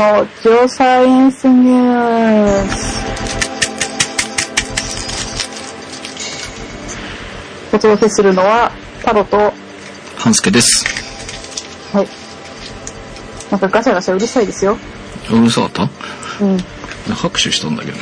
[0.00, 3.00] のジオサイエンスニュース。
[7.74, 8.72] お届けするのは、
[9.04, 9.52] タロと、
[10.16, 10.86] 半助です。
[11.92, 12.08] はい。
[13.50, 14.78] なんかガチャガチャうるさいですよ。
[15.30, 15.82] うるさかった？
[16.40, 16.58] うん。
[17.14, 17.98] 拍手したんだけど。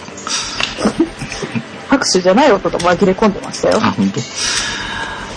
[1.91, 3.81] 拍手じゃない音と紛れ込んでましたよ。
[3.83, 4.21] あ、本当？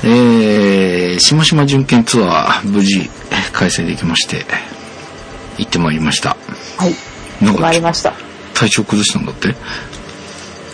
[0.03, 3.09] えー、しましま巡検ツアー、無事、
[3.51, 4.45] 開催できまして、
[5.57, 6.37] 行ってまいりました。
[6.81, 6.95] はい。
[7.43, 8.13] なんか参りました。
[8.53, 9.55] 体調崩したんだって？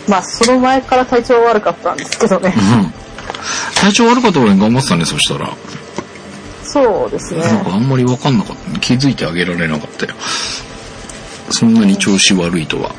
[0.08, 2.60] まあ、その前から体調悪かったんですけどねう。
[2.60, 2.92] ん。
[3.74, 5.50] 体調悪かった俺に頑張ってたね、そしたら。
[6.64, 7.40] そうですね。
[7.40, 8.78] なんかあんまりわかんなかった。
[8.80, 10.14] 気づいてあげられなかったよ。
[11.50, 12.90] そんなに調子悪いとは。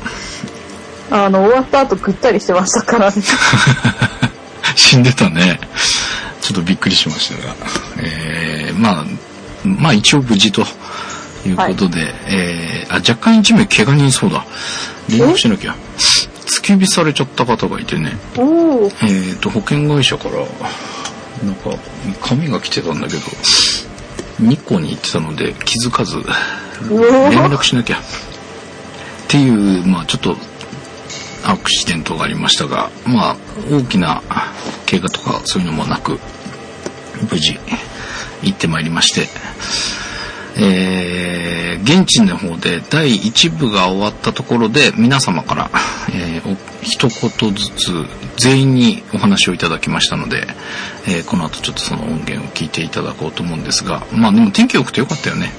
[1.10, 3.22] あの、終わった後ぐったりしてましたからね。
[4.76, 5.58] 死んでたね。
[6.40, 7.54] ちょっとびっくりしましたが。
[7.98, 9.04] えー、まあ、
[9.64, 10.64] まあ一応無事と
[11.46, 14.44] いうことで、えー、あ、若干一名怪我人そうだ。
[15.08, 15.74] 連絡しなきゃ。
[16.46, 18.16] 突き指されちゃった方がいてね。
[18.34, 20.36] えーと、保険会社から、
[21.44, 21.70] なんか、
[22.20, 23.20] 紙が来てたんだけど、
[24.40, 26.16] 日光に行ってたので気づかず、
[26.88, 27.98] 連絡しなきゃ。
[27.98, 28.00] っ
[29.28, 30.36] ていう、まあちょっと、
[31.44, 33.36] アクシデントがありましたが、まあ
[33.70, 34.22] 大きな
[34.88, 36.18] 怪我とかそういうのもなく、
[37.30, 37.58] 無事
[38.42, 39.28] 行ってまいりまして、
[40.62, 45.70] えー、現地の方で第1部が終わったところで皆様から、
[46.12, 47.92] えーお一言ずつ
[48.38, 50.46] 全員にお話をいただきましたので、
[51.06, 55.52] えーこの後ちょっとその音源を聞いていただこうと思うんですが、まあでも天気良くてよかったよね。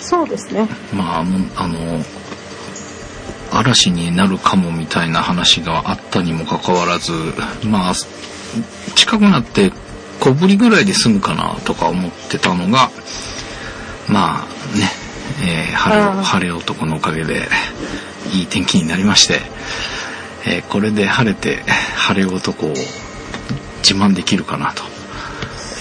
[0.00, 0.68] そうですね。
[0.94, 1.24] まあ、
[1.56, 2.04] あの、
[3.50, 7.12] 嵐になるかもみたいな話があったにもかかわらず、
[7.64, 7.94] まあ、
[8.94, 9.72] 近くなって
[10.20, 12.90] 小降りぐらいで済むかなとか思ってたのが、
[14.08, 14.88] まあね、
[15.44, 17.48] えー晴れ晴れ男のおかげで
[18.32, 19.40] いい天気になりまして、
[20.46, 21.62] えーこれで晴れて
[21.96, 22.70] 晴れ男を
[23.88, 24.82] 自慢できるかなと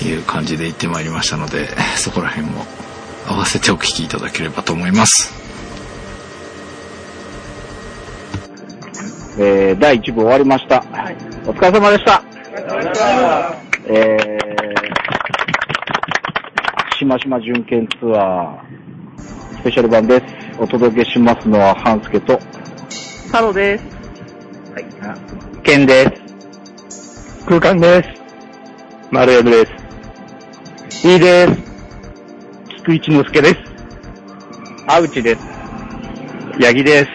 [0.05, 2.65] いう感じで行ってまいりましたので、そこら辺も
[3.27, 5.33] 合わせてお聞きいただければと思います。
[9.37, 10.83] えー、第1部終わりました。
[11.45, 12.23] お疲れ様でした。
[13.87, 14.44] えー、
[17.05, 20.25] しましま巡検ツアー、スペシャル版です。
[20.59, 22.39] お届けしますのは、半助と、
[23.27, 23.83] 太郎です。
[25.61, 26.05] ケンで
[26.89, 27.45] す。
[27.45, 28.09] 空間です。
[29.11, 29.67] 丸山で
[30.89, 31.07] す。
[31.07, 31.53] いいです。
[32.77, 33.55] 菊一之助です。
[34.87, 35.41] あうちです。
[36.59, 37.07] 八木です。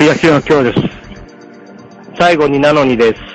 [0.00, 0.80] 東野京です。
[2.18, 3.27] 最後になのにです。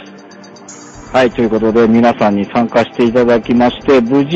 [1.13, 4.35] はい、ということで皆さんに参加していただきまして、無事、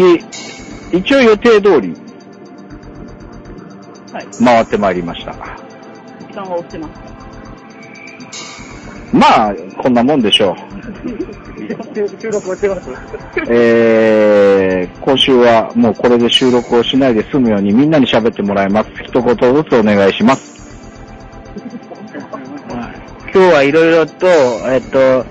[0.95, 1.95] 一応予定通り、
[4.39, 5.31] 回ってまいりました。
[5.31, 7.01] 時間は押してます。
[9.11, 10.55] まあ、こんなもんでしょう。
[12.21, 12.89] 収録してます。
[13.49, 18.89] えー、今週はもうこれで収録をしないで済むようにみんなに喋ってもらいます。
[19.03, 20.55] 一言ずつお願いします。
[23.33, 24.27] 今日はいろいろと、
[24.67, 25.25] えっと、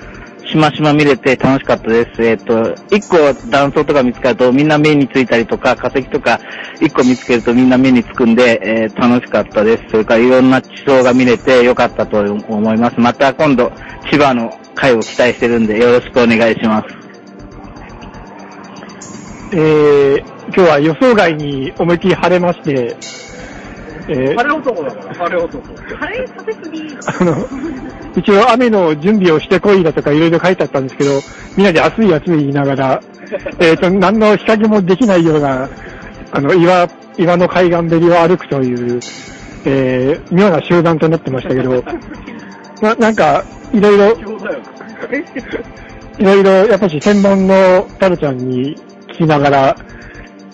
[0.47, 2.23] しましま見れて楽しかったです。
[2.23, 3.17] えっと、一個
[3.49, 6.41] 断層とか見つかるとみんな目についたりとか、化石とか
[6.81, 9.85] 一個見つけるとみんな目につくんで、えー楽しかったです。
[9.91, 13.01] それからいろんな地層が見れてよかったと思います。
[13.01, 13.73] また今度、
[14.11, 17.07] 千葉の会を期待してるんでよろしくお願いします。
[19.53, 22.97] えー、今日は予想外に思いっきり晴れまして、
[24.09, 25.63] えー、晴れ男だから、晴れ男。
[25.97, 26.97] 晴れさせすぎ。
[27.21, 27.49] あの、
[28.17, 31.11] 一応雨の準備をしてこいだとかいろいろ書いてあったんですけど、
[31.57, 33.03] みんなで暑い暑い言いながら、
[33.59, 35.69] えっ、と、何の日陰もできないような、
[36.33, 36.89] あの、岩、
[37.19, 39.01] 岩の海岸べりを歩くという、
[39.65, 41.83] えー、妙な集団となってましたけど、
[42.81, 44.17] ななんか、いろいろ、
[46.19, 48.77] いろいろ、やっぱし専門のタルちゃんに
[49.09, 49.77] 聞きながら、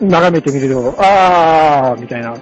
[0.00, 2.34] 眺めてみると、あー、みたいな、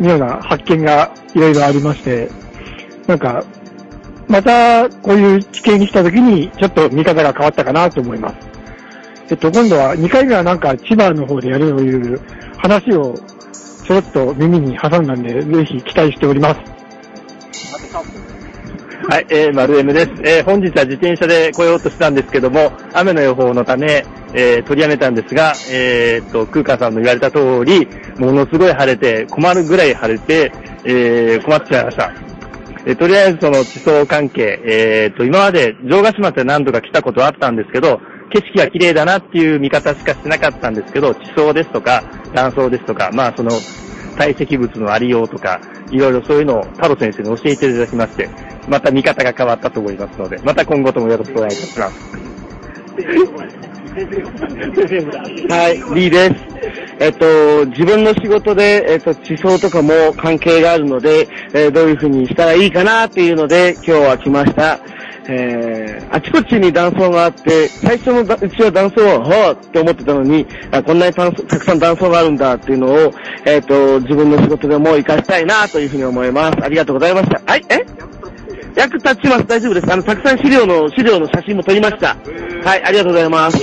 [0.00, 2.30] 妙な発見がいろいろありまして、
[3.06, 3.44] なんか、
[4.28, 8.36] また、こういう地形に来た時に、ちょっと見方が変わったかなと思います。
[9.30, 12.20] えっと、今度は、2回目はなんか、千葉の方でやるという
[12.58, 13.14] 話を、
[13.86, 16.60] ちょろっと耳に挟んだんで、ぜひ期待しております。
[19.06, 20.08] はい、えー、丸 M です。
[20.22, 24.04] えー、本日は自転車で来ようとしたんですけども、雨の予報のため、
[24.34, 27.86] えー、取りやめたんですが、えー、っと、空間さんの言われた通り、
[28.18, 30.52] ものすごい晴れて、困るぐらい晴れて、
[30.84, 32.12] えー、困っちゃいました。
[32.84, 42.02] えーとりあえずその地層関係、えー、と、今まで城ヶ島って何度か来たことあったんですけど、景色が綺麗だなっていう見方しかしてなかったんですけど、地層ですとか、
[42.34, 43.50] 断層ですとか、まあその、
[44.16, 45.60] 堆積物のありようとか、
[45.90, 48.28] いろいろそういうのを太郎先生に教えていただきまして、
[48.68, 52.28] また見方が変わったと思いますので、また今後ともよろしくお願いいたします。
[55.48, 56.34] はい、リーです。
[57.00, 64.80] えっと、自分の仕事で、えっと、地層とかも関係があるので、えーどういうふうにしたらいいかなっていうので、今日は来ました。
[65.30, 73.12] えー、あちこちに断層があって、最初のだうちは断層は、はぁって思ってたのに、あこんなにたくさん断層があるんだっていうのを、
[73.44, 76.64] えっ、と、自分の仕事でも活かしたいなというふうに思います。
[76.64, 77.42] ありがとうございました。
[77.44, 78.07] はい、え？
[78.78, 79.46] 役立ちます。
[79.48, 79.92] 大丈夫です。
[79.92, 82.16] あの、たくさん資料の、資料の写真も撮りました。
[82.64, 83.58] はい、ありがとうございます。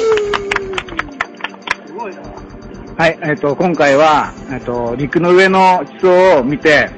[2.98, 6.90] はい、えっ、と、今回は、えっ、と、陸の上の地層を見て、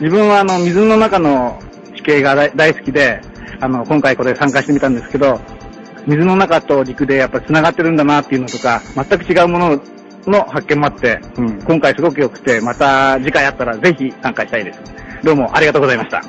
[0.00, 1.60] 自分はあの、水の中の
[1.94, 3.20] 地形が大大好きで、
[3.60, 5.38] あの、今回これ参加してみたんですけど、
[6.06, 9.82] 水の中と陸でやっぱり繋がってるんだなっていうのとか、全く違うもの
[10.26, 14.80] の発見もあって、うん、今回すごく良くて、また次回あったらぜひ参加したいです。
[15.22, 16.22] どうもありがとうございました。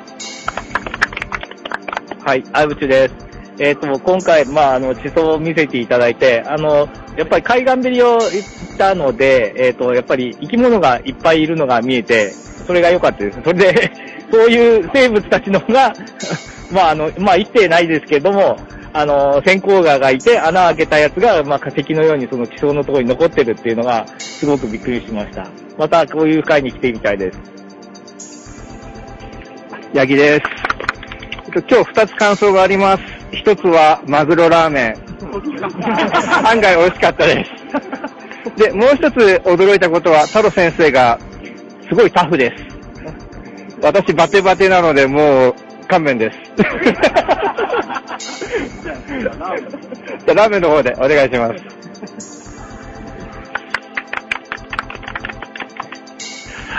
[2.28, 3.14] はい、アイブチュです。
[3.58, 6.86] えっ、と、今回、まあ、あの、地層を見せていただいて、あの、
[7.16, 12.28] やっぱり海岸べりを行ったので、えっ、と、やっぱり生き物がいっぱいいるのが見えて、
[12.66, 13.40] それが良かったです。
[13.42, 13.92] それで、
[14.30, 15.94] そういう生物たちのが、
[16.70, 18.58] まあ、あの、まあ、生きてないですけども、
[18.92, 25.46] あの、先行川がいて、穴開けたやつが、まあ、化石のようにその地層のところに残ってるっていうのが、すごくびっくりしました。
[25.78, 27.38] また、こういう会に来てみたいです。
[29.94, 30.67] ヤギです。
[31.62, 33.02] と今日二つ感想があります。
[33.32, 34.96] 一つはマグロラーメン。
[36.46, 37.50] 案外美味しかったです。
[38.56, 41.18] で、もう一つ驚いたことは、太郎先生が
[41.88, 42.64] すごいタフです。
[43.82, 45.54] 私バテバテなのでもう
[45.88, 46.38] 勘弁です。
[46.58, 51.78] じゃあラーメンの方でお願いします。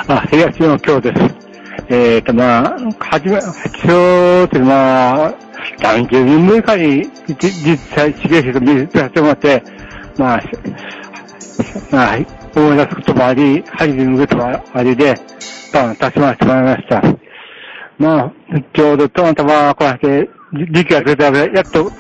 [0.08, 1.49] あ、東の今日です。
[1.88, 5.34] えっ、と、まあ、はじめ、一応って、まあ、
[5.82, 7.10] 何十年ぶりかに、
[7.40, 9.64] 実際、地形と見させてもらって、
[10.18, 10.42] まあ、
[11.92, 12.18] まあ、
[12.56, 15.16] 思い出すこともあり、初めることもありで、
[15.74, 17.04] まあ、立ち回してもらいました。
[17.98, 18.34] まあ、
[18.74, 20.30] ちょうどたまたまこうやって、
[20.74, 21.92] 時期が出たので、やっと、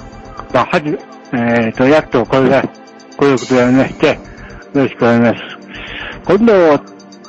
[0.53, 0.97] まあ、はじ、
[1.33, 2.61] えっ、と、やっとこれが、
[3.17, 4.15] こういうことになりまして、よ
[4.73, 5.59] ろしくお願いします。
[6.25, 6.79] 今度、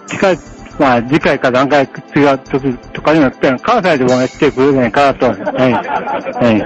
[0.06, 0.38] 近い、
[0.80, 1.86] まあ、次回か何回違
[2.32, 5.26] う時とかになって、関西でもやってくれないかなと。
[5.26, 5.38] は い。
[5.42, 6.60] はい。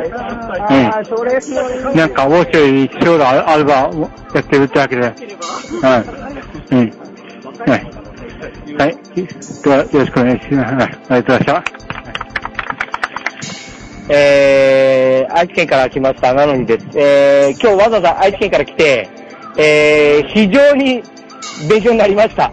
[0.62, 1.96] はい。
[1.96, 3.90] なんか面白い将来あればや
[4.38, 5.02] ってるってわけで。
[5.02, 5.14] はい。
[6.70, 6.92] うん。
[7.66, 7.86] はい。
[8.78, 8.96] はい。
[9.64, 10.74] では、よろしくお願いします。
[10.74, 10.84] はい。
[10.84, 11.84] ありがとうございました。
[14.10, 16.86] えー、愛知県から来ました、なのにです。
[16.94, 19.08] えー、今日わざわざ愛知県から来て、
[19.56, 21.02] えー、非常に
[21.68, 22.52] 勉強になりました。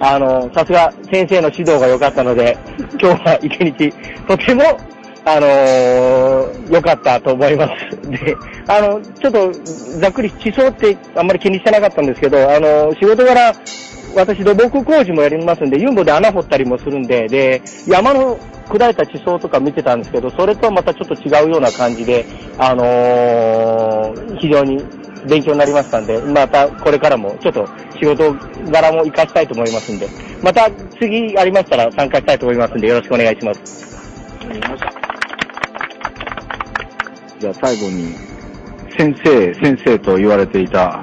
[0.00, 2.56] あの、さすが先生の指導が良かったので、
[3.00, 3.92] 今日は一日、
[4.26, 4.62] とても、
[5.24, 8.10] あのー良かったと思います。
[8.10, 8.36] で、
[8.66, 9.52] あの、ちょっと、
[9.98, 13.52] ざっくり地層ってあんまり気にしてなかったんですけど、あの、仕事柄、
[14.14, 18.38] 私土木工事もやりますんで、ユンボで穴掘ったりもするんで、で、山の
[18.68, 22.24] 砕いた地層とか見てたんですけど、それとはまたちょっと違うような感じで、
[22.58, 24.82] あのー非常に
[25.26, 28.32] 勉強になりましたんで、またこれからもちょっと仕事
[28.70, 30.08] 柄も活かしたいと思いますんで、
[30.42, 30.70] また
[31.00, 33.88] 次ありましたら参加したいと思いますんで、よろしくお願いします。
[37.38, 38.14] じゃあ最後に、
[38.96, 41.02] 先生、先生と言われていた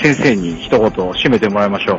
[0.00, 1.98] 先生に一言締めてもらいましょう。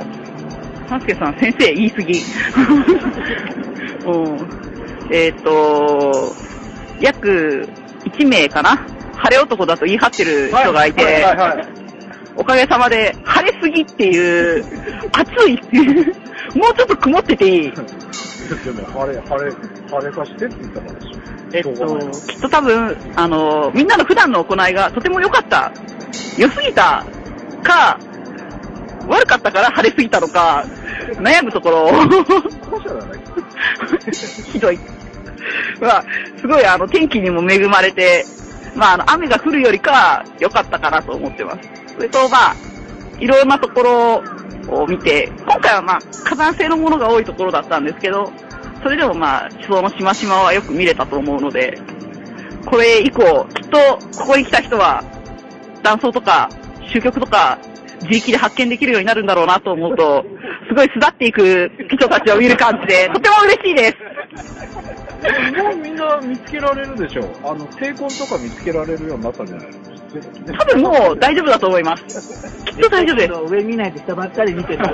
[0.87, 2.19] ハスケさん、先生言い過ぎ。
[4.05, 4.65] うん
[5.11, 6.33] えっ、と、
[6.99, 7.67] 約
[8.05, 8.94] 1名かな？
[9.15, 11.25] 晴れ男だと言い張ってる人がいて、
[12.35, 14.65] おかげさまで晴れすぎっていう、
[15.13, 16.13] 暑いっていう、
[16.57, 17.71] もうちょっと曇ってていい。
[17.71, 21.25] でも、晴れ、晴れ、晴れさしてって言ったからでしょ。
[21.53, 21.71] えっと、
[22.27, 25.71] きっと多分、あの、みんなの普段の行いがとても良かった。
[26.37, 27.05] 良すぎた
[27.63, 27.97] か、
[29.07, 30.65] 悪かったから晴れすぎたのか、
[31.17, 31.89] 悩むところ。
[34.51, 34.79] ひどい。
[35.79, 36.03] まあ、
[36.39, 38.25] すごいあの、天気にも恵まれて、
[38.75, 41.69] まあ、あの、雨が降るよりかは良かったかなと思ってます。
[41.95, 42.55] それと、まあ、
[43.19, 44.23] いろんなところ
[44.67, 48.31] を見て、今回はまあ、火山性のものが多いところだったんですけど、
[48.83, 51.79] それでもまあ、地層のしましまはよく見れたと思うので、
[52.65, 53.77] これ以降、きっと、
[54.19, 55.03] ここに来た人は、
[55.83, 56.49] 断層とか、
[56.91, 57.59] 終局とか、
[58.01, 60.25] 自力で発見できるようになるんだろうなと思うと、
[60.67, 64.74] すごい巣立っていく人たちを見る感じで、とても嬉しいです。
[65.63, 67.23] もうみんな見つけられるでしょ。
[67.43, 69.67] あの、低根とか見つけられるようになったんじゃない？
[69.67, 69.71] の
[70.57, 72.63] 多分もう大丈夫だと思います。
[72.65, 73.33] きっと大丈夫です。
[73.53, 74.85] 上見ないと下ばっかり見てる。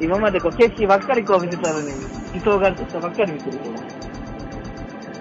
[0.00, 1.88] 今までこう景色ばっかりこう見てたのに、
[2.32, 3.58] 理想があると下ばっかり見てる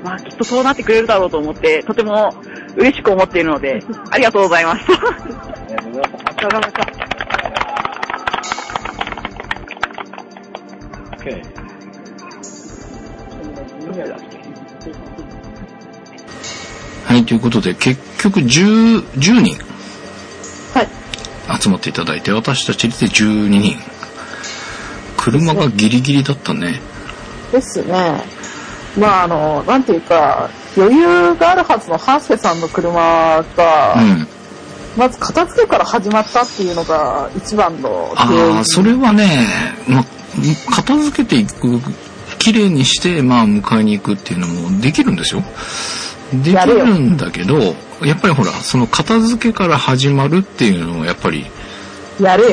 [0.04, 2.34] まあきっとそうなってくれるだろうと思って、とても
[2.78, 4.86] 嬉しく思っているので、ありがとうございます。
[4.92, 7.09] お疲れ様でした。
[11.20, 11.44] Okay.
[17.06, 19.58] はい、ということで、結局10、10人
[20.74, 21.62] はい。
[21.62, 23.76] 集まっていただいて、私たちで12人。
[25.18, 26.80] 車がギリギリだったね。
[27.52, 28.24] ですね。
[28.98, 34.28] まああの、なんていうか、余裕があるはずのハンスケさんの車が、うん。
[34.96, 38.14] まず片付けから始まったっていうのが一番の。
[38.16, 39.48] ああ、それはね、
[39.88, 40.06] ま、
[40.70, 41.80] 片付けていく、
[42.38, 45.44] 綺麗にして、まあ、迎えに行くっていうのもできるんですよ。
[46.34, 51.46] できるんだけど、やっぱりほら、その片付けから始まるっていうのを、やっぱり。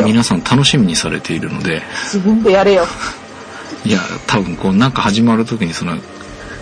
[0.05, 2.87] 皆さん楽しみにされているので、自分でやれよ。
[3.85, 5.99] いや、多分こう、なんか始まるときにその、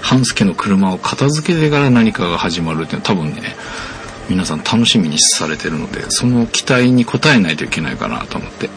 [0.01, 3.57] 半助の車を片付けてから何かが始まるっていうのは多分ね、
[4.29, 8.71] 皆さん楽しみにされてるので、その期待に応えないといけないかなと思って、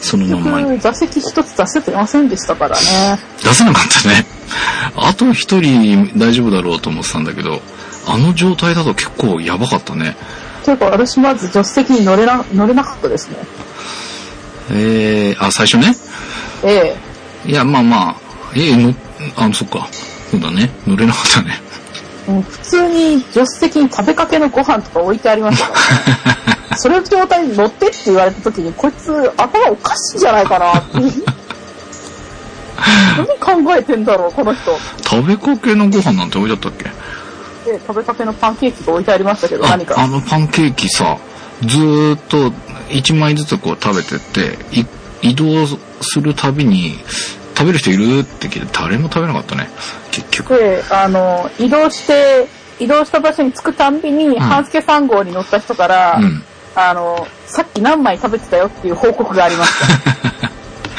[0.00, 3.18] そのまんま座席一つ出せてませんでしたからね。
[3.42, 4.26] 出せなかったね。
[4.96, 7.60] あと一人大丈夫だろうと思ってたんだけど、
[8.06, 10.16] あの状態だと結構やばかったね。
[10.64, 13.36] ていうか私まず助手席に乗れな、乗れなかったですね。
[14.70, 15.94] えー、あ、最初ね？
[16.64, 16.96] え
[17.46, 18.16] えいや、まあまあ、
[18.54, 18.94] えー、の、
[19.36, 19.88] あ、そっか。
[20.30, 20.70] そうだね。
[20.86, 21.60] 乗れなかったね。
[22.28, 25.74] うん普通に助手席に食べかけのご飯とか置いてありましたね。
[26.76, 30.98] それの状態に乗ってって言われた時に、こいつ頭おかしいんじゃないかなって。
[33.16, 34.78] 何考えてんだろう、この人。
[35.02, 36.92] 食べかけのご飯なんて置いてあったっ
[37.64, 37.72] け？
[37.72, 40.00] で、食べかけのパンケーキが置いてありましたけど、あ何か。
[40.00, 41.18] あのパンケーキさ、
[41.62, 42.50] ずーっと
[42.90, 44.84] 1枚ずつこう食べてって、い
[45.20, 45.66] 移動
[46.00, 46.98] するたびに、
[47.56, 49.68] 食べる人いるって聞いて誰も食べなかったね。
[50.12, 50.54] 結局。
[50.56, 52.46] で、あの、移動して、
[52.78, 56.44] 移動した場所に着くたんびに、半助3号に乗った人から、うん。
[56.80, 60.48] あの、さっき何枚食べてたよっていう報告がありました。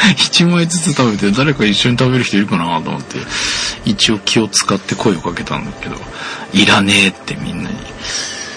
[0.11, 3.17] 1枚ずつ食べて誰か一緒に食べる人いるかなと思って、
[3.85, 5.95] 一応気を使って声をかけたんだけど、
[6.53, 7.77] いらねえってみんなに、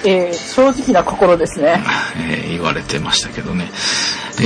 [0.04, 1.80] えー正直な心ですね。
[2.18, 3.70] えー言われてましたけどね。
[4.40, 4.42] え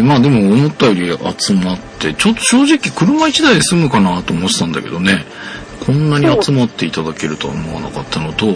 [0.00, 5.26] ー、まあでも思ったより集まって、ちょっと正直車1台で済むかなと思ってたんだけどね。
[5.88, 8.46] こんなに集まっていただけるとは思わなかったのと、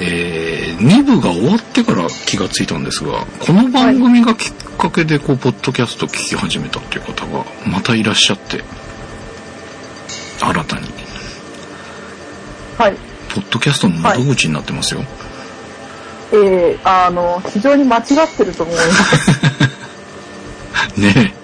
[0.00, 8.62] えー、2部が終わってから気がついたんですが、この番組がきっかけでこう、ポッドキャスト聞き始めたっていう方がまたいらっしゃって、
[10.40, 10.88] 新たに。
[12.78, 12.94] はい。
[13.34, 15.02] ポッドキャストの窓口になってますよ。
[16.30, 18.04] えーあの、非常に間違っ
[18.36, 19.30] てると思います。
[20.96, 21.38] ねえ。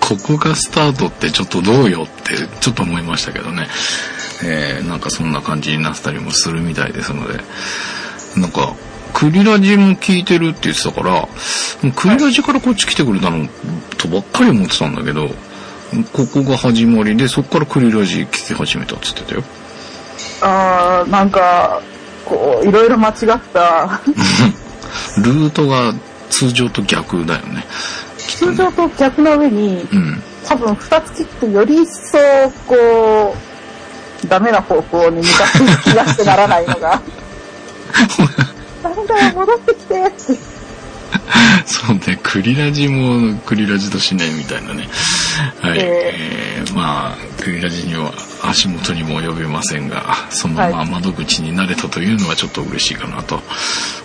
[0.00, 3.68] ここがスタートってちょっとどうよってちょっと思いましたけどね。
[4.44, 7.42] えーなんかそんな感じになってたりもするみたいですので。
[8.36, 8.74] なんか、
[9.14, 11.28] クリラジも聞いてるって言ってたから、
[11.92, 13.48] クリラジからこっち来てくれたの
[13.96, 15.28] とばっかり思ってたんだけど、
[16.12, 19.42] ここが始まりで、そこからクリラジ聞き始めたって言ってたよ。
[20.42, 21.82] あーなんか、
[22.24, 23.14] こう、いろいろ間違っ
[23.52, 24.00] た、
[25.18, 25.94] ルートが
[26.30, 27.66] 通常と逆だよね。
[28.18, 30.22] 通常と逆の上に、うん。
[30.46, 32.18] 多分二つ切ってより一層、
[32.66, 33.47] こう、
[34.26, 37.00] ダメな方向に向かって気がしてならないのが。
[38.82, 40.58] ダメだよ、戻ってきてって。
[41.66, 44.88] そうね、クリラジもクリラジとしないみたいなね。
[45.60, 45.78] はい。
[45.78, 46.14] え
[46.58, 53.40] えーまあ、クリラジには足元にも及べませんが、そのまま窓口になれたというのはちょっと嬉しいかなと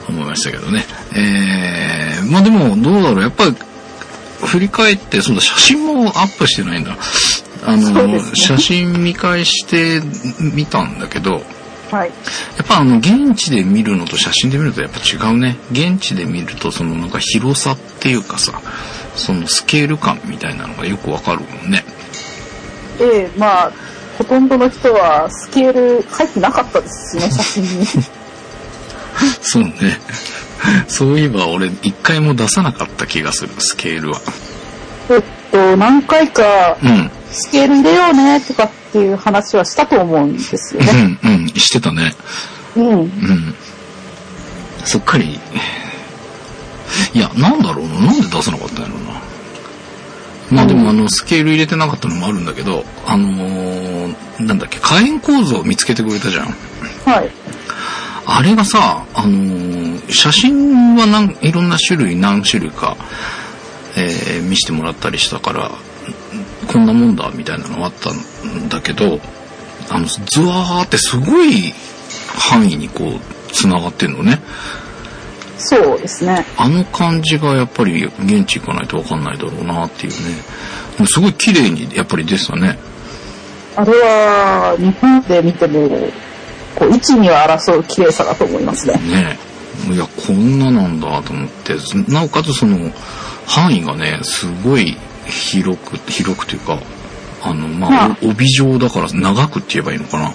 [0.08, 0.86] 思いましたけどね。
[1.16, 3.56] えー、まあでもどうだろう、やっぱり
[4.46, 6.98] 振り返って、そうだ、写真もアップしてないんだ。
[7.66, 10.02] あの、ね写真見返して
[10.40, 11.42] みたんだけど、
[11.94, 12.10] はい。
[12.10, 15.58] やっぱあの現地で見るのと写真で見るとやっぱ違うね。
[15.72, 18.60] 現地で見るとそのなんか広さっていうかさ、
[19.16, 21.86] そのスケール感みたいなのがよくわかるもんね。
[23.00, 23.72] ええまあ、
[24.18, 27.86] ほとんどの人はスケール入ってなかったですしね、 写真に。
[29.42, 30.00] そうね。
[30.88, 34.22] そういえば俺一回も出さなかった気がする、スケールは。
[35.10, 37.12] えっと、何回かうん。
[37.34, 40.92] スケール入れようねとかっていう話はしたと思うんですようね。
[41.04, 42.14] ん、うん、してたね。
[42.76, 42.88] うん。
[42.92, 43.56] うん。
[44.86, 45.40] すっかり。
[47.14, 47.94] いや、なんだろうな。
[48.02, 49.14] なんで出さなかったんやろうな。
[50.52, 56.46] まあでもあの、スケール入れてなかったのもあるんだけど、あのーなんだっけ、火炎構造を見つけてくれたじゃん。
[57.06, 57.32] はい。
[58.26, 62.96] あれがさ、あのー写真はなんいろんな種類何種類か、
[63.98, 65.72] えー見せてもらったりしたから、
[66.74, 69.20] こんなもんだみたいなのがあったんだけど、
[69.92, 71.72] あの、ズワーってすごい
[72.36, 74.40] 範囲にこう、繋がってんのね。
[75.60, 76.44] そうですね。
[76.58, 80.18] あの感じがやっぱり現地行かないとわかんないだろうなっていうね。
[80.98, 82.80] もうすごい綺麗にやっぱり出てたね。
[83.76, 85.88] あれは、日本で見ても、
[86.76, 88.96] こう、一には争う綺麗さだと思いますね。
[88.96, 89.38] ね
[89.92, 91.76] いや、こんななんだと思って、
[92.08, 92.92] なおかつその、
[93.46, 96.80] 範囲がね、すごい広く、広くというか、
[97.44, 100.32] あの、まあまあ、お帯状だから長くって言えばいいのかな。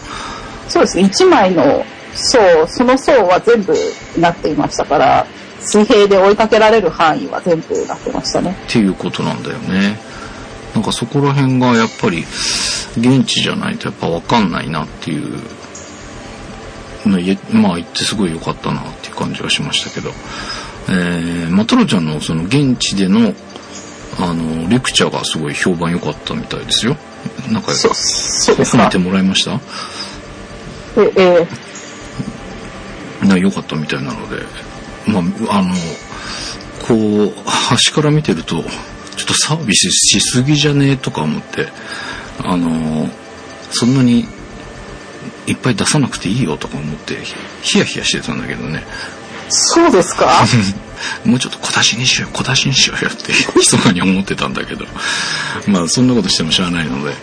[0.69, 1.05] そうですね。
[1.05, 3.75] 一枚の層、その層は全部
[4.19, 5.27] なっていましたから、
[5.61, 8.57] 水平で追いかけられる範囲は全部なってましたね。
[8.69, 9.99] っていうことなんだよね。
[10.75, 12.25] なんかそこら辺がやっぱり、
[12.97, 15.39] 現地じゃないとやっぱわかんないなっていう、
[17.05, 20.11] まあ、いまあ言ってすごい良かったなっていう感じがしましたけど、
[20.89, 23.35] えー、まあ、トロちゃんのその現地での、
[24.21, 26.97] あの、レクチャーがすごい評判良かったみたいですよ。
[27.51, 28.79] なんか、そう、そうですか？
[28.79, 28.99] 褒めて。
[28.99, 29.61] もらいました？
[30.97, 31.47] え、え
[33.27, 34.43] な良かったみたいなので、
[35.07, 35.21] ま
[35.51, 35.75] あ、あの、
[36.87, 41.69] こう、端から見てると、ちょっとサービスしすぎじゃねえとか思って、
[42.45, 43.09] あの、
[43.71, 44.27] そんなに
[45.47, 47.17] いっぱい出さなくていいよとか思って、
[47.63, 48.85] ヒヤヒヤしてたんだけどね。
[49.49, 50.31] そうですか？
[51.25, 54.85] もうちょっと小出しにしよう、小出しにしようよって、密かに思ってたんだけど、
[55.67, 57.15] まあそんなことしてもしゃあないので、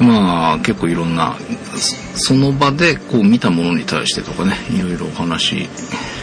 [0.00, 1.36] まあ結構いろんな、
[1.76, 5.68] そその場でこう見たものに対してとかね、いろいろお話し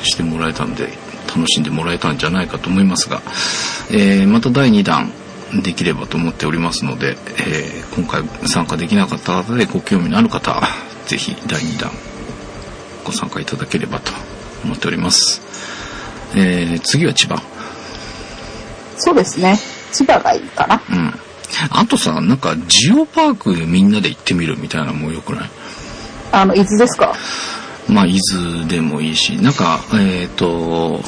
[0.03, 0.89] してもらえたんで、
[1.27, 3.22] 楽しんでもらえたんじゃないかと思いますが、
[3.91, 5.12] えーまた第2弾
[5.63, 10.61] できればと思っておりますので、えー今回参加できなかった方でご興味のある方、
[11.07, 11.92] ぜひ第2弾
[13.03, 14.11] ご参加いただければと
[14.63, 15.42] 思っております。
[16.35, 17.42] えー次は千葉。
[18.98, 19.57] そうですね。
[19.92, 20.81] 千葉がいいかな。
[20.90, 21.13] うん。
[21.72, 25.50] あとさ、なんか、ジオパークみんなで行ってみるみたいなのもよくない？
[26.31, 27.13] あの、伊豆ですか？
[27.87, 31.01] まあ、伊豆でもいいし、なんか、えっ、と、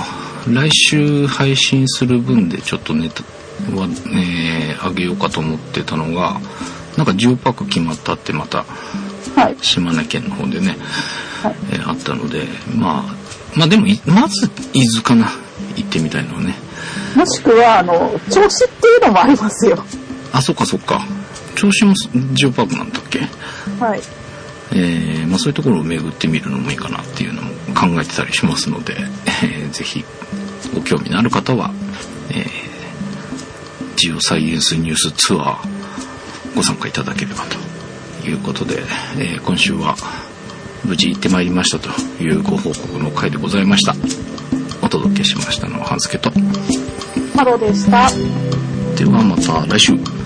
[0.47, 3.21] 来週配信する分でちょっとネタ
[3.75, 6.39] は、えー、あげようかと思ってたのが、
[6.95, 8.63] なんかジオパーク決まったってまた、
[9.36, 9.58] はい。
[9.62, 10.77] 島根県の方でね、
[11.43, 13.15] はいえーあったので、まあ、
[13.60, 15.30] まあでもい、まず伊豆かな。
[15.76, 16.56] 行ってみたいのはね。
[17.15, 19.84] もしくは、あの、調子っていうのもありますよ。
[20.32, 21.02] あ、そっかそっか。
[21.56, 21.93] 銚子も
[22.34, 23.19] ジオパークなんだっけ？
[23.80, 24.02] はい。
[24.72, 28.95] えーまあ、そういうところを巡ってみるのもいいかなっていうのも考えてたりしますので、
[29.43, 30.06] えーぜひ
[30.74, 31.72] ご興味のある方は、
[32.30, 37.43] えージオサイエンスニュースツアーご参加いただければ
[38.24, 38.84] ということで、
[39.17, 39.95] えー今週は
[40.86, 41.89] 無事行ってまいりましたと
[42.22, 43.94] いうご報告の回でございました。
[44.82, 46.32] お届けしましたのは半助と。
[47.36, 48.10] ハローでした。
[48.96, 50.18] ではまた来週。